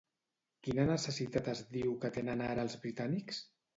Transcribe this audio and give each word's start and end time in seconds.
Quina 0.67 0.85
necessitat 0.91 1.49
es 1.55 1.63
diu 1.75 1.93
que 2.05 2.13
tenen 2.17 2.45
ara 2.47 2.67
els 2.67 2.79
britànics? 2.87 3.45